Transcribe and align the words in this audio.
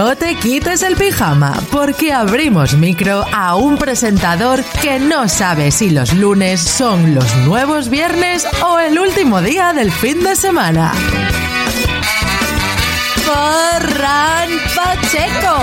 No 0.00 0.16
te 0.16 0.34
quites 0.34 0.82
el 0.82 0.96
pijama, 0.96 1.52
porque 1.70 2.10
abrimos 2.10 2.72
micro 2.72 3.22
a 3.34 3.56
un 3.56 3.76
presentador 3.76 4.64
que 4.80 4.98
no 4.98 5.28
sabe 5.28 5.70
si 5.70 5.90
los 5.90 6.14
lunes 6.14 6.62
son 6.62 7.14
los 7.14 7.36
nuevos 7.44 7.90
viernes 7.90 8.48
o 8.64 8.78
el 8.78 8.98
último 8.98 9.42
día 9.42 9.74
del 9.74 9.92
fin 9.92 10.24
de 10.24 10.36
semana. 10.36 10.94
Ferran 13.26 14.48
Pacheco. 14.74 15.56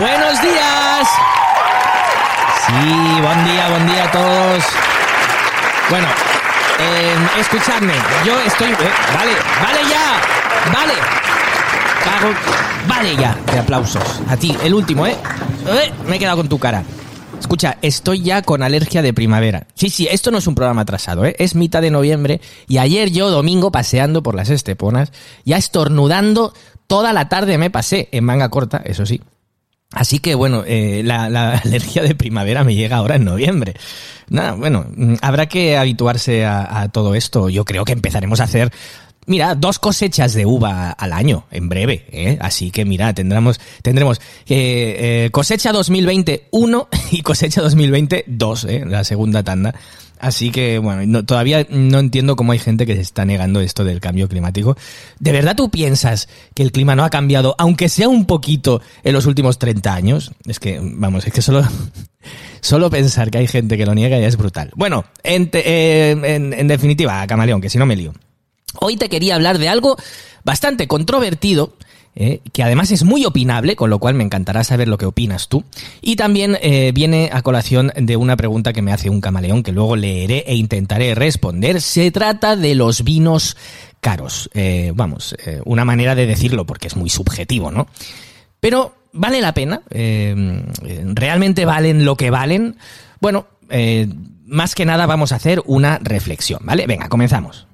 Buenos 0.00 0.42
días. 0.42 1.08
Sí, 2.66 3.20
buen 3.22 3.44
día, 3.44 3.68
buen 3.68 3.86
día 3.86 4.04
a 4.04 4.10
todos. 4.10 4.87
Bueno, 5.90 6.06
eh, 6.80 7.14
escuchadme, 7.40 7.94
yo 8.24 8.38
estoy... 8.40 8.68
eh, 8.68 8.74
vale, 9.14 9.32
vale 9.62 9.78
ya, 9.90 10.72
vale. 10.72 10.92
Cago- 12.04 12.34
Vale 12.88 13.16
ya, 13.16 13.36
de 13.52 13.58
aplausos. 13.58 14.02
A 14.28 14.36
ti, 14.36 14.56
el 14.62 14.72
último, 14.72 15.06
¿eh? 15.06 15.14
Eh, 15.66 15.92
Me 16.08 16.16
he 16.16 16.18
quedado 16.18 16.38
con 16.38 16.48
tu 16.48 16.58
cara. 16.58 16.82
Escucha, 17.38 17.76
estoy 17.82 18.22
ya 18.22 18.40
con 18.42 18.62
alergia 18.62 19.02
de 19.02 19.12
primavera. 19.12 19.66
Sí, 19.74 19.90
sí, 19.90 20.08
esto 20.10 20.30
no 20.30 20.38
es 20.38 20.46
un 20.46 20.54
programa 20.54 20.82
atrasado, 20.82 21.24
¿eh? 21.26 21.36
Es 21.38 21.54
mitad 21.54 21.82
de 21.82 21.90
noviembre 21.90 22.40
y 22.66 22.78
ayer 22.78 23.10
yo, 23.10 23.28
domingo, 23.30 23.70
paseando 23.70 24.22
por 24.22 24.34
las 24.34 24.48
esteponas, 24.48 25.12
ya 25.44 25.56
estornudando 25.58 26.54
toda 26.86 27.12
la 27.12 27.28
tarde 27.28 27.58
me 27.58 27.68
pasé, 27.70 28.08
en 28.12 28.24
manga 28.24 28.48
corta, 28.48 28.80
eso 28.84 29.04
sí. 29.04 29.20
Así 29.92 30.18
que 30.18 30.34
bueno, 30.34 30.64
eh, 30.66 31.02
la, 31.04 31.30
la 31.30 31.52
alergia 31.64 32.02
de 32.02 32.14
primavera 32.14 32.64
me 32.64 32.74
llega 32.74 32.96
ahora 32.96 33.16
en 33.16 33.24
noviembre. 33.24 33.74
Nada, 34.28 34.52
bueno, 34.52 34.86
mm, 34.94 35.14
habrá 35.22 35.46
que 35.46 35.76
habituarse 35.76 36.44
a, 36.44 36.80
a 36.80 36.88
todo 36.90 37.14
esto. 37.14 37.48
Yo 37.48 37.64
creo 37.64 37.84
que 37.84 37.92
empezaremos 37.92 38.40
a 38.40 38.44
hacer, 38.44 38.70
mira, 39.28 39.54
dos 39.54 39.78
cosechas 39.78 40.34
de 40.34 40.44
uva 40.46 40.90
al 40.90 41.12
año, 41.12 41.46
en 41.50 41.68
breve. 41.68 42.06
¿eh? 42.10 42.38
Así 42.40 42.70
que 42.70 42.84
mira, 42.84 43.14
tendremos, 43.14 43.60
tendremos 43.82 44.20
eh, 44.48 45.24
eh, 45.26 45.30
cosecha 45.30 45.70
2021 45.72 46.88
y 47.12 47.22
cosecha 47.22 47.62
2022, 47.62 48.64
¿eh? 48.64 48.84
la 48.86 49.04
segunda 49.04 49.44
tanda. 49.44 49.74
Así 50.20 50.50
que, 50.50 50.78
bueno, 50.78 51.02
no- 51.06 51.24
todavía 51.24 51.66
no 51.70 51.98
entiendo 51.98 52.36
cómo 52.36 52.52
hay 52.52 52.58
gente 52.58 52.86
que 52.86 52.94
se 52.94 53.00
está 53.02 53.24
negando 53.24 53.60
esto 53.60 53.84
del 53.84 54.00
cambio 54.00 54.28
climático. 54.28 54.76
¿De 55.18 55.32
verdad 55.32 55.56
tú 55.56 55.70
piensas 55.70 56.28
que 56.54 56.62
el 56.62 56.72
clima 56.72 56.96
no 56.96 57.04
ha 57.04 57.10
cambiado, 57.10 57.54
aunque 57.58 57.88
sea 57.88 58.08
un 58.08 58.26
poquito, 58.26 58.80
en 59.04 59.12
los 59.12 59.26
últimos 59.26 59.58
30 59.58 59.94
años? 59.94 60.32
Es 60.46 60.58
que, 60.60 60.80
vamos, 60.82 61.26
es 61.26 61.32
que 61.32 61.42
solo, 61.42 61.62
solo 62.60 62.90
pensar 62.90 63.30
que 63.30 63.38
hay 63.38 63.46
gente 63.46 63.76
que 63.76 63.86
lo 63.86 63.94
niega 63.94 64.18
ya 64.18 64.26
es 64.26 64.36
brutal. 64.36 64.70
Bueno, 64.74 65.04
eh, 65.22 66.16
en, 66.22 66.52
en 66.52 66.68
definitiva, 66.68 67.26
Camaleón, 67.26 67.60
que 67.60 67.70
si 67.70 67.78
no 67.78 67.86
me 67.86 67.96
lío. 67.96 68.12
Hoy 68.80 68.96
te 68.96 69.08
quería 69.08 69.34
hablar 69.34 69.58
de 69.58 69.68
algo 69.68 69.96
bastante 70.44 70.86
controvertido, 70.86 71.74
eh, 72.20 72.40
que 72.52 72.64
además 72.64 72.90
es 72.90 73.04
muy 73.04 73.24
opinable, 73.24 73.76
con 73.76 73.90
lo 73.90 74.00
cual 74.00 74.14
me 74.14 74.24
encantará 74.24 74.64
saber 74.64 74.88
lo 74.88 74.98
que 74.98 75.06
opinas 75.06 75.46
tú. 75.46 75.62
Y 76.00 76.16
también 76.16 76.58
eh, 76.60 76.90
viene 76.92 77.30
a 77.32 77.42
colación 77.42 77.92
de 77.94 78.16
una 78.16 78.36
pregunta 78.36 78.72
que 78.72 78.82
me 78.82 78.92
hace 78.92 79.08
un 79.08 79.20
camaleón 79.20 79.62
que 79.62 79.70
luego 79.70 79.94
leeré 79.94 80.42
e 80.48 80.56
intentaré 80.56 81.14
responder. 81.14 81.80
Se 81.80 82.10
trata 82.10 82.56
de 82.56 82.74
los 82.74 83.04
vinos 83.04 83.56
caros. 84.00 84.50
Eh, 84.54 84.90
vamos, 84.96 85.36
una 85.64 85.84
manera 85.84 86.16
de 86.16 86.26
decirlo 86.26 86.66
porque 86.66 86.88
es 86.88 86.96
muy 86.96 87.08
subjetivo, 87.08 87.70
¿no? 87.70 87.86
Pero 88.58 88.96
vale 89.12 89.40
la 89.40 89.54
pena, 89.54 89.82
realmente 89.88 91.66
valen 91.66 92.04
lo 92.04 92.16
que 92.16 92.30
valen. 92.30 92.78
Bueno, 93.20 93.46
más 94.44 94.74
que 94.74 94.84
nada 94.84 95.06
vamos 95.06 95.30
a 95.30 95.36
hacer 95.36 95.62
una 95.66 96.00
reflexión, 96.02 96.62
¿vale? 96.64 96.88
Venga, 96.88 97.08
comenzamos. 97.08 97.67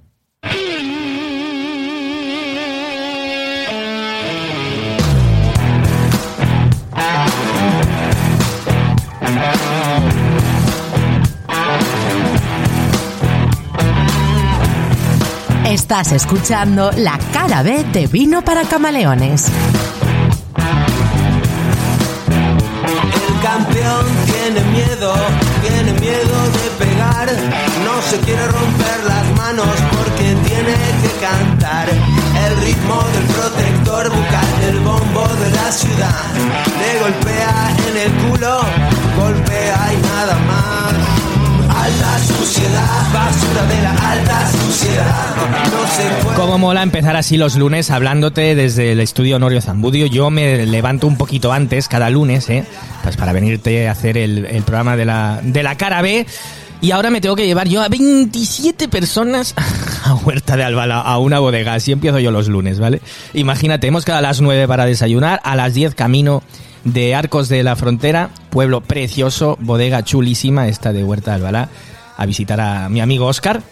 Estás 15.64 16.12
escuchando 16.12 16.90
la 16.92 17.18
cara 17.32 17.62
B 17.62 17.84
de 17.84 18.06
Vino 18.06 18.44
para 18.44 18.64
Camaleones. 18.64 19.46
El 23.28 23.40
campeón 23.42 24.04
tiene 24.26 24.60
miedo, 24.72 25.14
tiene 25.62 25.92
miedo 26.00 26.50
de 26.52 26.84
pegar. 26.84 27.28
No 27.82 28.02
se 28.02 28.18
quiere 28.20 28.46
romper 28.46 29.04
las 29.06 29.36
manos 29.38 29.68
porque 29.96 30.36
tiene 30.46 30.74
que 31.02 31.10
cantar. 31.20 31.88
El 31.88 32.56
ritmo 32.60 33.02
del 33.14 33.24
protector 33.34 34.10
bucal 34.10 34.60
del 34.60 34.80
bombo 34.80 35.26
de 35.42 35.50
la 35.50 35.72
ciudad. 35.72 36.24
Le 36.78 37.00
golpea 37.00 37.74
en 37.88 37.96
el 37.96 38.12
culo, 38.28 38.60
golpea 39.16 39.92
y 39.94 39.96
nada 40.02 40.36
más. 40.46 40.83
Cómo 46.36 46.58
mola 46.58 46.82
empezar 46.82 47.16
así 47.16 47.36
los 47.36 47.56
lunes 47.56 47.90
hablándote 47.90 48.54
desde 48.54 48.92
el 48.92 49.00
estudio 49.00 49.36
Honorio 49.36 49.60
Zambudio. 49.60 50.06
Yo 50.06 50.30
me 50.30 50.66
levanto 50.66 51.06
un 51.06 51.16
poquito 51.16 51.52
antes 51.52 51.88
cada 51.88 52.10
lunes, 52.10 52.50
¿eh? 52.50 52.64
Pues 53.02 53.16
para 53.16 53.32
venirte 53.32 53.88
a 53.88 53.92
hacer 53.92 54.18
el, 54.18 54.62
programa 54.64 54.96
de 54.96 55.04
la, 55.04 55.40
de 55.42 55.62
la 55.62 55.76
cara 55.76 56.02
B. 56.02 56.26
Y 56.80 56.90
ahora 56.90 57.10
me 57.10 57.20
tengo 57.20 57.36
que 57.36 57.46
llevar 57.46 57.68
yo 57.68 57.82
a 57.82 57.88
27 57.88 58.88
personas 58.88 59.54
a 60.04 60.14
Huerta 60.14 60.56
de 60.56 60.64
Albala, 60.64 61.00
a 61.00 61.18
una 61.18 61.38
bodega. 61.38 61.74
Así 61.74 61.92
empiezo 61.92 62.18
yo 62.18 62.30
los 62.30 62.48
lunes, 62.48 62.78
¿vale? 62.78 63.00
Imagínate, 63.32 63.86
hemos 63.86 64.04
quedado 64.04 64.18
a 64.18 64.22
las 64.22 64.40
9 64.40 64.68
para 64.68 64.84
desayunar, 64.84 65.40
a 65.44 65.56
las 65.56 65.74
10 65.74 65.94
camino 65.94 66.42
de 66.84 67.14
Arcos 67.14 67.48
de 67.48 67.62
la 67.62 67.76
Frontera, 67.76 68.30
pueblo 68.50 68.82
precioso, 68.82 69.56
bodega 69.60 70.02
chulísima, 70.02 70.68
esta 70.68 70.92
de 70.92 71.04
Huerta 71.04 71.30
de 71.30 71.36
Albalá, 71.36 71.68
a 72.16 72.26
visitar 72.26 72.60
a 72.60 72.88
mi 72.88 73.00
amigo 73.00 73.26
Oscar. 73.26 73.62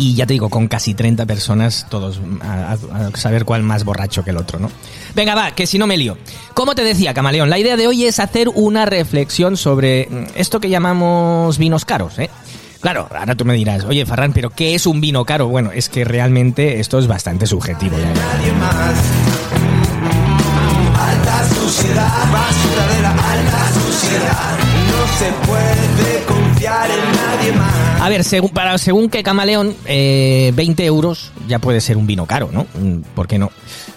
Y 0.00 0.14
ya 0.14 0.24
te 0.24 0.32
digo, 0.32 0.48
con 0.48 0.66
casi 0.66 0.94
30 0.94 1.26
personas, 1.26 1.86
todos 1.90 2.22
a, 2.40 2.78
saber 3.16 3.44
cuál 3.44 3.62
más 3.62 3.84
borracho 3.84 4.24
que 4.24 4.30
el 4.30 4.38
otro, 4.38 4.58
¿no? 4.58 4.70
Venga, 5.14 5.34
va, 5.34 5.50
que 5.50 5.66
si 5.66 5.78
no 5.78 5.86
me 5.86 5.98
lío. 5.98 6.16
Como 6.54 6.74
te 6.74 6.82
decía, 6.82 7.12
Camaleón, 7.12 7.50
la 7.50 7.58
idea 7.58 7.76
de 7.76 7.86
hoy 7.86 8.06
es 8.06 8.18
hacer 8.18 8.48
una 8.48 8.86
reflexión 8.86 9.58
sobre 9.58 10.08
mm, 10.10 10.24
esto 10.36 10.58
que 10.58 10.70
llamamos 10.70 11.58
vinos 11.58 11.84
caros, 11.84 12.18
¿eh? 12.18 12.30
Claro, 12.80 13.08
ahora 13.14 13.34
tú 13.34 13.44
me 13.44 13.52
dirás, 13.52 13.84
oye, 13.84 14.06
Farran, 14.06 14.32
¿pero 14.32 14.48
qué 14.48 14.74
es 14.74 14.86
un 14.86 15.02
vino 15.02 15.26
caro? 15.26 15.48
Bueno, 15.48 15.70
es 15.70 15.90
que 15.90 16.02
realmente 16.02 16.80
esto 16.80 16.98
es 16.98 17.06
bastante 17.06 17.46
subjetivo. 17.46 17.98
ya, 17.98 18.04
ya. 18.04 18.14
nadie 18.14 18.52
más. 18.54 18.94
Alta 20.98 21.48
suciedad, 21.56 22.32
basura 22.32 22.86
de 22.86 23.06
alta 23.06 23.72
suciedad. 23.74 24.58
No 24.88 25.18
se 25.18 25.30
puede 25.46 26.09
A 28.00 28.08
ver, 28.08 28.24
según, 28.24 28.50
para, 28.50 28.78
según 28.78 29.10
que 29.10 29.22
Camaleón, 29.22 29.76
eh, 29.84 30.52
20 30.54 30.86
euros 30.86 31.32
ya 31.46 31.58
puede 31.58 31.82
ser 31.82 31.98
un 31.98 32.06
vino 32.06 32.24
caro, 32.24 32.48
¿no? 32.50 32.66
Mm, 32.74 33.02
¿Por 33.14 33.28
qué 33.28 33.38
no? 33.38 33.50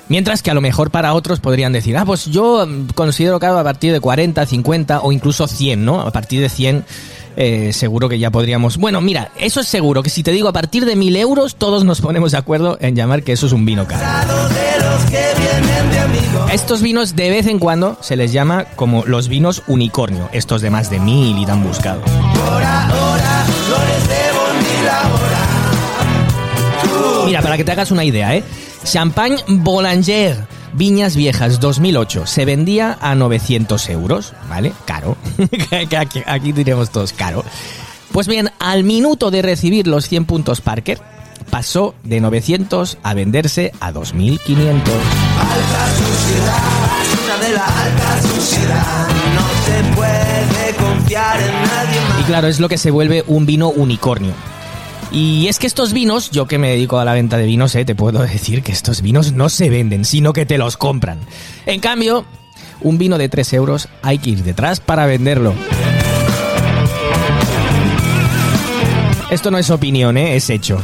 Mientras 0.09 0.41
que 0.41 0.51
a 0.51 0.53
lo 0.53 0.59
mejor 0.59 0.91
para 0.91 1.13
otros 1.13 1.39
podrían 1.39 1.71
decir, 1.71 1.95
ah, 1.97 2.03
pues 2.03 2.25
yo 2.25 2.65
mm, 2.67 2.87
considero 2.95 3.39
caro 3.39 3.57
a 3.57 3.63
partir 3.63 3.93
de 3.93 4.01
40, 4.01 4.45
50 4.45 5.01
o 5.01 5.13
incluso 5.13 5.47
100, 5.47 5.85
¿no? 5.85 6.01
A 6.01 6.11
partir 6.11 6.41
de 6.41 6.49
100 6.49 6.83
eh, 7.37 7.71
seguro 7.71 8.09
que 8.09 8.19
ya 8.19 8.29
podríamos... 8.29 8.77
Bueno, 8.77 8.99
mira, 8.99 9.31
eso 9.39 9.61
es 9.61 9.67
seguro, 9.67 10.03
que 10.03 10.09
si 10.09 10.21
te 10.21 10.31
digo 10.31 10.49
a 10.49 10.53
partir 10.53 10.85
de 10.85 10.97
1000 10.97 11.15
euros, 11.15 11.55
todos 11.55 11.85
nos 11.85 12.01
ponemos 12.01 12.33
de 12.33 12.37
acuerdo 12.37 12.77
en 12.81 12.95
llamar 12.97 13.23
que 13.23 13.31
eso 13.31 13.47
es 13.47 13.53
un 13.53 13.65
vino 13.65 13.87
caro. 13.87 14.05
Estos 16.51 16.81
vinos 16.81 17.15
de 17.15 17.29
vez 17.29 17.47
en 17.47 17.57
cuando 17.57 17.97
se 18.01 18.17
les 18.17 18.33
llama 18.33 18.65
como 18.75 19.05
los 19.05 19.29
vinos 19.29 19.63
unicornio, 19.67 20.29
estos 20.33 20.61
de 20.61 20.69
más 20.69 20.89
de 20.89 20.99
mil 20.99 21.39
y 21.39 21.45
tan 21.45 21.63
buscados. 21.63 22.03
Mira, 27.33 27.41
para 27.41 27.57
que 27.57 27.63
te 27.63 27.71
hagas 27.71 27.89
una 27.89 28.03
idea, 28.03 28.35
¿eh? 28.35 28.43
Champagne 28.83 29.43
Boulanger, 29.47 30.45
Viñas 30.73 31.15
Viejas 31.15 31.59
2008, 31.59 32.27
se 32.27 32.45
vendía 32.45 32.99
a 33.01 33.15
900 33.15 33.89
euros, 33.89 34.33
¿vale? 34.47 34.71
Caro. 34.85 35.17
Aquí, 35.97 36.21
aquí 36.27 36.51
diremos 36.51 36.91
todos 36.91 37.11
caro. 37.11 37.43
Pues 38.11 38.27
bien, 38.27 38.51
al 38.59 38.83
minuto 38.83 39.31
de 39.31 39.41
recibir 39.41 39.87
los 39.87 40.07
100 40.07 40.25
puntos 40.25 40.61
Parker, 40.61 41.01
pasó 41.49 41.95
de 42.03 42.21
900 42.21 42.99
a 43.01 43.15
venderse 43.15 43.71
a 43.79 43.91
2500. 43.91 44.93
Alta 44.93 45.87
suciedad, 45.97 46.61
basura 46.87 47.47
de 47.47 47.53
la 47.55 47.65
alta 47.65 48.21
suciedad. 48.21 49.07
Y 52.19 52.23
claro, 52.25 52.47
es 52.47 52.59
lo 52.59 52.69
que 52.69 52.77
se 52.77 52.91
vuelve 52.91 53.23
un 53.25 53.47
vino 53.47 53.69
unicornio. 53.69 54.33
Y 55.13 55.47
es 55.47 55.59
que 55.59 55.67
estos 55.67 55.93
vinos, 55.93 56.31
yo 56.31 56.47
que 56.47 56.57
me 56.57 56.71
dedico 56.71 56.97
a 56.97 57.05
la 57.05 57.13
venta 57.13 57.37
de 57.37 57.45
vinos, 57.45 57.75
eh, 57.75 57.85
te 57.85 57.93
puedo 57.93 58.23
decir 58.23 58.63
que 58.63 58.71
estos 58.71 59.03
vinos 59.03 59.31
no 59.31 59.47
se 59.47 59.69
venden, 59.69 60.05
sino 60.05 60.33
que 60.33 60.47
te 60.47 60.57
los 60.57 60.75
compran. 60.75 61.19
En 61.67 61.79
cambio, 61.79 62.25
un 62.81 62.97
vino 62.97 63.19
de 63.19 63.29
3 63.29 63.53
euros 63.53 63.89
hay 64.01 64.17
que 64.17 64.31
ir 64.31 64.43
detrás 64.43 64.79
para 64.79 65.05
venderlo. 65.05 65.53
Esto 69.29 69.51
no 69.51 69.59
es 69.59 69.69
opinión, 69.69 70.17
¿eh? 70.17 70.35
es 70.35 70.49
hecho. 70.49 70.79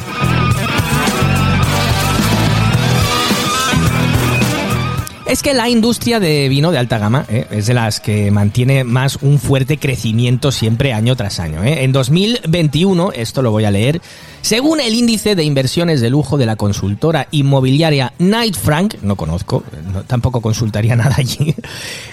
Es 5.29 5.43
que 5.43 5.53
la 5.53 5.69
industria 5.69 6.19
de 6.19 6.49
vino 6.49 6.71
de 6.71 6.79
alta 6.79 6.97
gama 6.97 7.23
¿eh? 7.29 7.45
es 7.51 7.67
de 7.67 7.75
las 7.75 7.99
que 7.99 8.31
mantiene 8.31 8.83
más 8.83 9.19
un 9.21 9.37
fuerte 9.37 9.77
crecimiento 9.77 10.51
siempre 10.51 10.91
año 10.91 11.15
tras 11.15 11.39
año. 11.39 11.63
¿eh? 11.63 11.83
En 11.83 11.91
2021, 11.91 13.11
esto 13.11 13.43
lo 13.43 13.51
voy 13.51 13.65
a 13.65 13.69
leer, 13.69 14.01
según 14.41 14.79
el 14.79 14.95
índice 14.95 15.35
de 15.35 15.43
inversiones 15.43 16.01
de 16.01 16.09
lujo 16.09 16.39
de 16.39 16.47
la 16.47 16.55
consultora 16.55 17.27
inmobiliaria 17.29 18.11
Knight 18.17 18.55
Frank, 18.55 18.95
no 19.03 19.17
conozco, 19.17 19.63
tampoco 20.07 20.41
consultaría 20.41 20.95
nada 20.97 21.13
allí, 21.19 21.53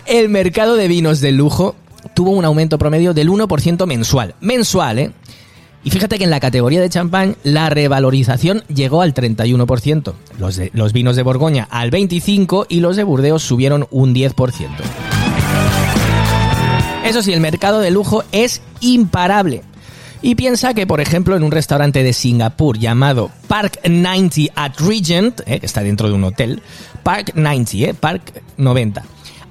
el 0.05 0.29
mercado 0.29 0.77
de 0.77 0.87
vinos 0.87 1.23
de 1.23 1.33
lujo 1.33 1.75
tuvo 2.13 2.33
un 2.33 2.45
aumento 2.45 2.77
promedio 2.77 3.15
del 3.15 3.31
1% 3.31 3.87
mensual. 3.87 4.35
Mensual, 4.43 4.99
¿eh? 4.99 5.11
Y 5.87 5.91
fíjate 5.91 6.19
que 6.19 6.25
en 6.25 6.31
la 6.31 6.41
categoría 6.41 6.81
de 6.81 6.91
champán 6.91 7.37
la 7.45 7.71
revalorización 7.71 8.65
llegó 8.67 9.03
al 9.03 9.15
31%, 9.15 10.15
los, 10.37 10.57
de, 10.57 10.73
los 10.75 10.93
vinos 10.93 11.15
de 11.15 11.23
Borgoña 11.23 11.69
al 11.71 11.93
25% 11.93 12.67
y 12.69 12.81
los 12.81 12.97
de 12.97 13.05
Burdeos 13.05 13.45
subieron 13.45 13.87
un 13.93 14.13
10%. 14.13 14.69
Eso 17.05 17.23
sí, 17.23 17.33
el 17.33 17.41
mercado 17.41 17.79
de 17.79 17.93
lujo 17.93 18.25
es 18.33 18.63
imparable. 18.81 19.63
Y 20.23 20.35
piensa 20.35 20.75
que, 20.75 20.89
por 20.89 21.01
ejemplo, 21.01 21.37
en 21.37 21.45
un 21.45 21.53
restaurante 21.53 22.03
de 22.03 22.13
Singapur 22.13 22.77
llamado 22.81 23.31
Park 23.47 23.79
90 23.89 24.53
at 24.57 24.73
Regent, 24.81 25.41
eh, 25.47 25.61
que 25.61 25.67
está 25.67 25.85
dentro 25.85 26.09
de 26.09 26.15
un 26.15 26.25
hotel, 26.25 26.63
Park 27.05 27.35
90, 27.37 27.77
eh, 27.77 27.95
Park 27.95 28.43
90, 28.57 29.05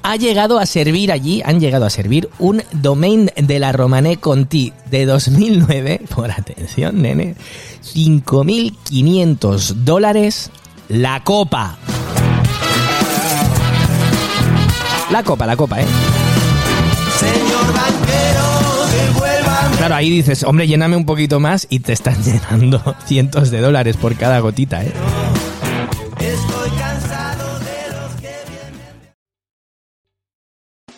ha 0.05 0.17
llegado 0.17 0.59
a 0.59 0.67
servir 0.67 1.11
allí, 1.11 1.41
han 1.43 1.59
llegado 1.59 1.85
a 1.85 1.89
servir 1.89 2.29
un 2.37 2.61
domain 2.73 3.31
de 3.35 3.57
la 3.57 3.71
Romané 3.71 4.17
Conti 4.17 4.71
de 4.91 5.07
2009, 5.07 6.01
por 6.15 6.29
atención, 6.29 7.01
nene, 7.01 7.33
5.500 7.83 9.73
dólares 9.83 10.51
la 10.89 11.23
copa. 11.23 11.79
La 15.09 15.23
copa, 15.23 15.47
la 15.47 15.57
copa, 15.57 15.81
¿eh? 15.81 15.85
Señor 17.17 17.73
banquero. 17.73 18.45
Claro, 19.77 19.95
ahí 19.95 20.09
dices, 20.11 20.43
hombre, 20.43 20.67
lléname 20.67 20.95
un 20.97 21.05
poquito 21.05 21.39
más 21.39 21.65
y 21.69 21.79
te 21.79 21.93
están 21.93 22.23
llenando 22.23 22.95
cientos 23.05 23.49
de 23.49 23.59
dólares 23.59 23.97
por 23.97 24.15
cada 24.15 24.39
gotita, 24.39 24.83
¿eh? 24.83 24.91